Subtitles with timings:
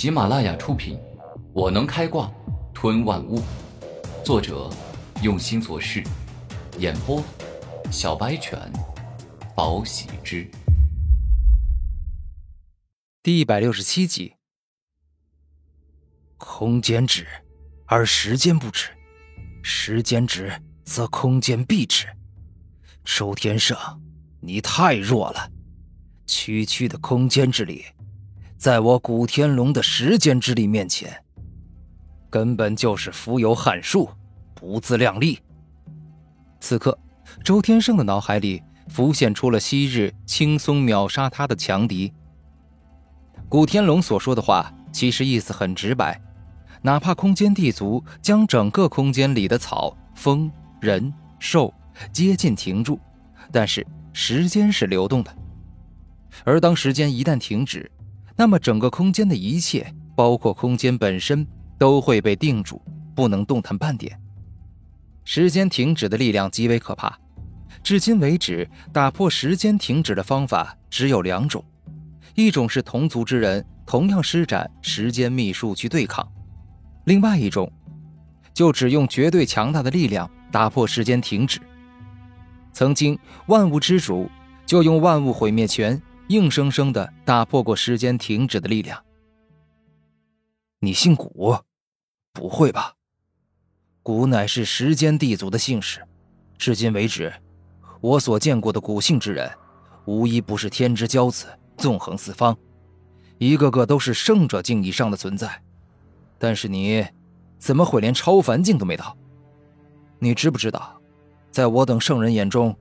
[0.00, 0.96] 喜马拉雅出品，
[1.52, 2.32] 《我能开挂
[2.72, 3.38] 吞万物》，
[4.24, 4.70] 作者
[5.22, 6.02] 用心做事，
[6.78, 7.22] 演播
[7.92, 8.58] 小白犬，
[9.54, 10.50] 宝喜之，
[13.22, 14.32] 第一百六十七集。
[16.38, 17.26] 空间止，
[17.84, 18.86] 而时间不止；
[19.62, 20.50] 时间止，
[20.82, 22.06] 则空间必止。
[23.04, 23.76] 周天圣，
[24.40, 25.52] 你太弱了，
[26.26, 27.84] 区区的空间之力。
[28.60, 31.24] 在我古天龙的时间之力面前，
[32.28, 34.10] 根本就是浮游撼树，
[34.54, 35.38] 不自量力。
[36.60, 36.98] 此刻，
[37.42, 42.12] 周天胜的脑海里浮现出了昔日轻松秒杀他的强敌。
[43.48, 46.20] 古天龙所说的话，其实意思很直白：
[46.82, 50.52] 哪怕空间地族将整个空间里的草、风、
[50.82, 51.72] 人、兽
[52.12, 53.00] 接近停住，
[53.50, 55.34] 但是时间是流动的，
[56.44, 57.90] 而当时间一旦停止，
[58.36, 61.46] 那么，整个空间的一切，包括空间本身，
[61.78, 62.80] 都会被定住，
[63.14, 64.18] 不能动弹半点。
[65.24, 67.18] 时间停止的力量极为可怕。
[67.82, 71.64] 至今为止，打破时间停止的方法只有两种：
[72.34, 76.24] 一种是同族之人同样施展时间秘术去对抗；
[77.04, 77.70] 另外一种，
[78.52, 81.60] 就只用绝对强大的力量打破时间停止。
[82.72, 84.28] 曾经，万物之主
[84.66, 86.00] 就用万物毁灭拳。
[86.30, 89.04] 硬生生的打破过时间停止的力量。
[90.78, 91.58] 你姓古？
[92.32, 92.94] 不会吧？
[94.00, 96.06] 古乃是时间地族的姓氏，
[96.56, 97.32] 至今为止，
[98.00, 99.50] 我所见过的古姓之人，
[100.04, 102.56] 无一不是天之骄子，纵横四方，
[103.38, 105.60] 一个个都是圣者境以上的存在。
[106.38, 107.04] 但是你，
[107.58, 109.18] 怎么会连超凡境都没到？
[110.20, 110.96] 你知不知道，
[111.50, 112.78] 在我等圣人眼中，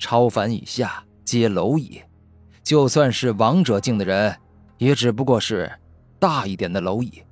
[0.00, 2.02] 超凡以下皆蝼蚁。
[2.68, 4.36] 就算是王者境的人，
[4.76, 5.72] 也只不过是
[6.18, 7.22] 大一点的蝼蚁。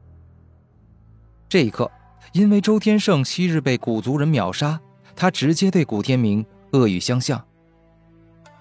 [1.47, 1.93] 这一刻，
[2.33, 4.81] 因为周天胜昔日被古族人秒杀，
[5.15, 7.47] 他直接对古天明恶语相向。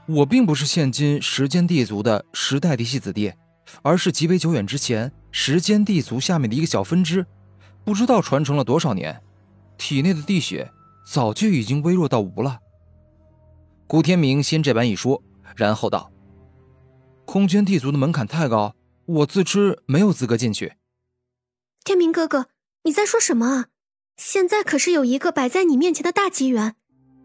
[0.05, 3.31] 我并不是现今时间地族的时代嫡系子弟，
[3.81, 7.25] 而是极为久远之前时间地族下面的一个小分支，
[7.85, 9.21] 不知道传承了多少年，
[9.77, 10.69] 体内的地血
[11.09, 12.59] 早就已经微弱到无了。
[13.87, 15.23] 古天明先这般一说，
[15.55, 16.11] 然后道。
[17.25, 18.75] 空间地族的门槛太高，
[19.05, 20.73] 我自知没有资格进去。
[21.83, 22.47] 天明哥哥，
[22.83, 23.65] 你在说什么啊？
[24.17, 26.75] 现在可是有一个摆在你面前的大机缘，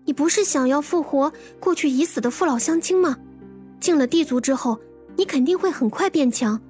[0.06, 3.16] 你不是想要复活过去已死的父老乡亲吗？
[3.78, 4.80] 进了地族之后，
[5.16, 6.60] 你肯定会很快变强，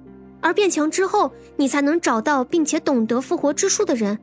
[0.41, 4.19] 而变强之后，你才能找到并且懂得复活之术的人，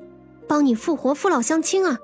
[0.47, 1.99] 帮你复活父老乡亲啊。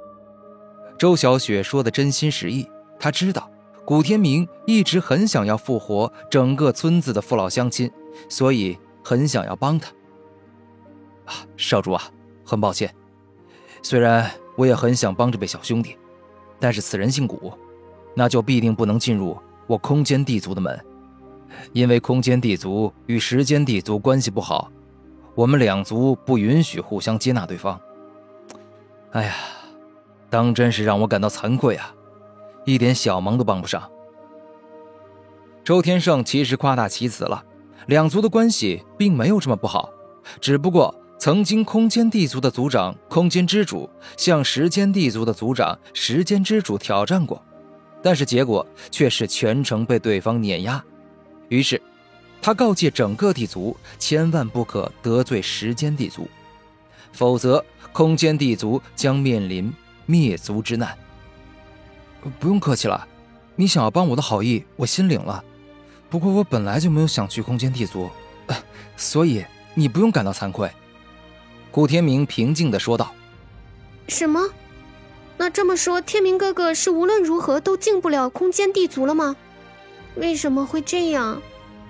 [0.98, 3.50] 周小雪说的真心实意，她知道。
[3.86, 7.90] 古天明一直很想要复活整个村子的父老乡亲，
[8.30, 9.90] 所以很想要帮他。
[11.26, 12.02] 啊，少主啊，
[12.44, 12.94] 很抱歉，
[13.82, 15.98] 虽然我也很想帮这位小兄弟，
[16.58, 17.52] 但是此人姓古，
[18.14, 19.36] 那就必定不能进入
[19.66, 20.82] 我空间地族的门，
[21.72, 24.72] 因为空间地族与时间地族关系不好，
[25.34, 27.78] 我们两族不允许互相接纳对方。
[29.10, 29.34] 哎呀，
[30.30, 31.94] 当真是让我感到惭愧啊！
[32.64, 33.90] 一点小忙都帮不上。
[35.62, 37.44] 周天胜其实夸大其词了，
[37.86, 39.90] 两族的关系并没有这么不好，
[40.40, 47.42] 只不过曾经空间地族的族长空间之主向时间地族的族长时间之主挑战过，
[48.02, 50.84] 但是结果却是全程被对方碾压。
[51.48, 51.80] 于是，
[52.42, 56.28] 他告诫整个地族千万不可得罪时间地族，
[57.12, 59.72] 否则空间地族将面临
[60.04, 60.94] 灭族之难。
[62.38, 63.06] 不用客气了，
[63.56, 65.42] 你想要帮我的好意，我心领了。
[66.10, 68.08] 不过我本来就没有想去空间地族，
[68.96, 70.70] 所以你不用感到惭愧。”
[71.70, 73.12] 古天明平静的说道。
[74.08, 74.48] “什么？
[75.36, 79.34] 那这么说，天明哥哥是无论如何都进不了空间地族了吗？
[80.14, 81.42] 为什么会这样？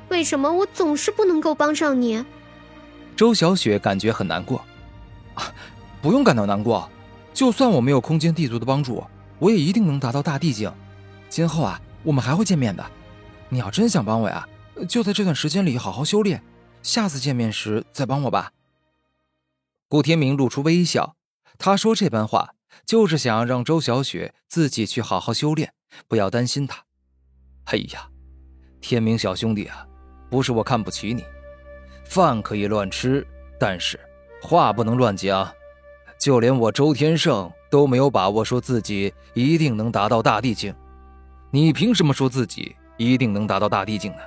[0.08, 2.24] 为什么我总是不能够帮上你？”
[3.14, 4.64] 周小雪感觉很难过。
[5.34, 5.52] 啊，
[6.00, 6.88] 不用感到难过，
[7.34, 9.04] 就算我没有空间地族的帮助。
[9.38, 10.72] 我也一定能达到大地境，
[11.28, 12.84] 今后啊，我们还会见面的。
[13.48, 14.48] 你要真想帮我呀，
[14.88, 16.42] 就在这段时间里好好修炼，
[16.82, 18.52] 下次见面时再帮我吧。
[19.88, 21.16] 顾天明露出微笑，
[21.58, 22.54] 他说这般话
[22.86, 25.72] 就是想要让周小雪自己去好好修炼，
[26.08, 26.84] 不要担心他。
[27.66, 28.08] 哎呀，
[28.80, 29.86] 天明小兄弟啊，
[30.30, 31.24] 不是我看不起你，
[32.04, 33.26] 饭可以乱吃，
[33.58, 34.00] 但是
[34.42, 35.52] 话不能乱讲。
[36.18, 37.52] 就连我周天胜。
[37.74, 40.72] 都没有把握说自己一定能达到大地境，
[41.50, 44.18] 你凭什么说自己一定能达到大地境呢？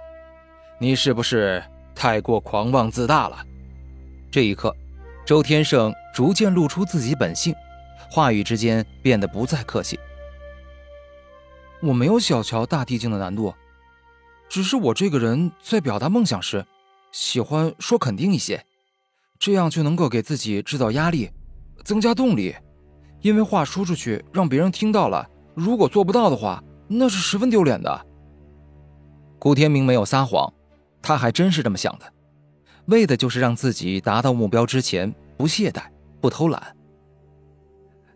[0.82, 1.64] 你是不是
[1.96, 3.42] 太过狂妄自大了？
[4.30, 4.76] 这一刻，
[5.26, 7.56] 周天胜逐渐露出自己本性，
[8.12, 9.98] 话语之间变得不再客气。
[11.80, 13.54] 我没有小瞧大地境的难度，
[14.50, 16.66] 只是我这个人在表达梦想时，
[17.14, 18.66] 喜欢说肯定一些，
[19.40, 21.30] 这样就能够给自己制造压力，
[21.86, 22.54] 增加动力。
[23.22, 28.06] 因为话说出去让别人听到了，如果做不到的话，那是十分丢脸的。
[29.40, 30.52] 古天明没有撒谎，
[31.02, 32.06] 他还真是这么想的，
[32.86, 35.81] 为的就是让自己达到目标之前不懈怠、
[36.22, 36.75] 不偷懒。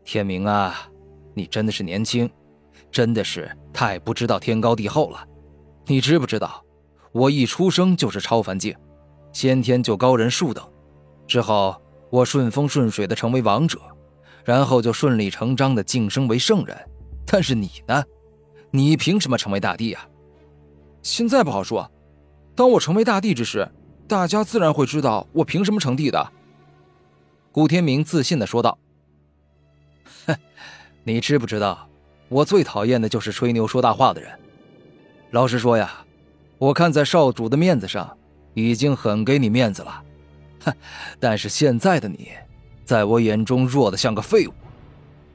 [0.03, 0.89] 天明啊，
[1.33, 2.29] 你真的是年轻。
[2.91, 5.25] 真的是太不知道天高地厚了，
[5.85, 6.61] 你知不知道，
[7.13, 8.75] 我一出生就是超凡境，
[9.31, 10.61] 先天就高人数等，
[11.25, 13.79] 之后我顺风顺水的成为王者，
[14.43, 16.77] 然后就顺理成章的晋升为圣人。
[17.25, 18.03] 但是你呢？
[18.71, 20.07] 你凭什么成为大帝啊？
[21.01, 21.89] 现在不好说，
[22.55, 23.69] 当我成为大帝之时，
[24.07, 26.31] 大家自然会知道我凭什么成帝的。
[27.51, 28.77] 古天明自信的说道
[30.25, 30.35] ：“哼，
[31.03, 31.87] 你知不知道？”
[32.29, 34.31] 我最讨厌的就是吹牛说大话的人。
[35.31, 36.05] 老实说呀，
[36.57, 38.17] 我看在少主的面子上，
[38.53, 40.03] 已经很给你面子了。
[40.61, 40.73] 哼，
[41.19, 42.29] 但是现在的你，
[42.91, 44.53] 在我眼中弱的像个废物。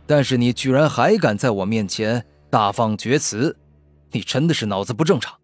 [0.05, 3.57] 但是你居然还敢在我面前大放厥词，
[4.11, 5.41] 你真的是脑子不正常。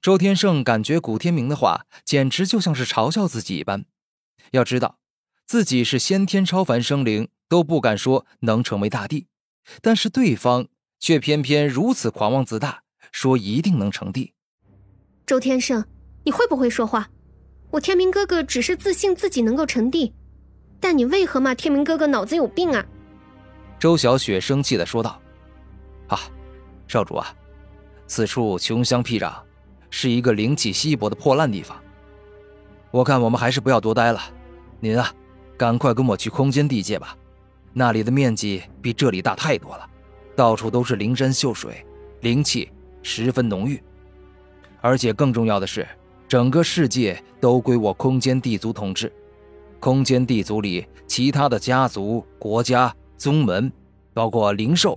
[0.00, 3.86] 周天胜感觉古天明的话简直就像是嘲笑自己一般。
[4.52, 5.00] 要知道，
[5.44, 9.26] 自己是先天超凡生灵，都不敢说能成为大帝。
[9.80, 10.68] 但是对方
[11.00, 14.32] 却偏偏如此狂妄自大，说一定能成帝。
[15.26, 15.84] 周天胜，
[16.22, 17.10] 你会不会说话？
[17.72, 20.12] 我天明哥哥只是自信自己能够成帝，
[20.82, 22.84] 但你为何骂天明哥哥脑子有病啊？
[23.78, 25.16] 周小雪生气的说道
[26.10, 26.18] ：“啊，
[26.88, 27.32] 少主啊，
[28.08, 29.32] 此处穷乡僻壤，
[29.90, 31.80] 是一个灵气稀薄的破烂地方。
[32.90, 34.20] 我看我们还是不要多待了，
[34.80, 35.14] 您啊，
[35.56, 37.16] 赶快跟我去空间地界吧。”
[37.72, 39.88] 那里的面积比这里大太多了，
[40.34, 41.86] 到处都是灵山秀水，
[42.22, 42.68] 灵气
[43.04, 43.80] 十分浓郁。
[44.80, 45.86] 而且更重要的是，
[46.26, 49.10] 整个世界都归我空间地族统治。
[49.82, 53.70] 空间地族里其他的家族、国家、宗门，
[54.14, 54.96] 包括灵兽，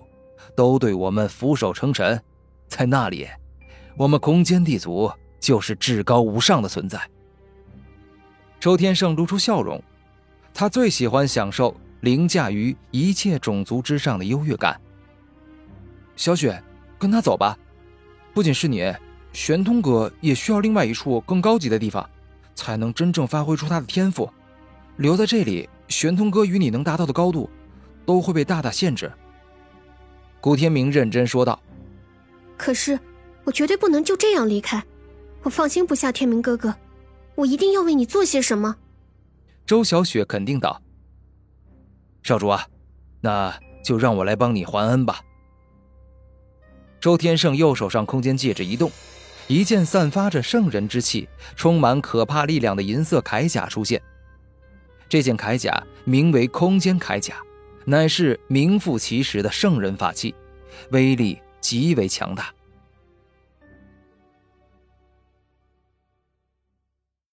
[0.55, 2.21] 都对我们俯首称臣。
[2.67, 3.27] 在那里，
[3.97, 7.01] 我们空间地族就是至高无上的存在。
[8.59, 9.81] 周天胜露出笑容，
[10.53, 11.75] 他最喜欢享受。
[12.01, 14.79] 凌驾于一切种族之上的优越感。
[16.15, 16.61] 小雪，
[16.99, 17.57] 跟他走吧。
[18.35, 18.93] 不仅是你，
[19.33, 22.07] 玄通阁也需要另外一处更高级的地方，
[22.53, 24.31] 才能真正发挥出他的天赋。
[24.97, 27.49] 留在这里，玄通哥与你能达到的高度，
[28.05, 29.11] 都会被大大限制。
[30.39, 31.59] 古天明认真说道。
[32.57, 32.97] 可是，
[33.43, 34.83] 我绝对不能就这样离开。
[35.43, 36.73] 我放心不下天明哥哥，
[37.35, 38.75] 我一定要为你做些什么。
[39.65, 40.81] 周小雪肯定道。
[42.23, 42.65] 少主啊，
[43.21, 43.53] 那
[43.83, 45.19] 就让我来帮你还恩吧。
[46.99, 48.89] 周天胜右手上空间戒指一动，
[49.47, 54.01] 一件散发着圣人之气、充满可怕力量的银色铠甲出现。
[55.07, 57.35] 这件铠甲名为空间铠甲，
[57.85, 60.33] 乃是名副其实的圣人法器，
[60.91, 62.53] 威力极为强大。